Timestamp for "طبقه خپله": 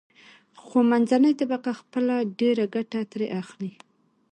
1.41-2.15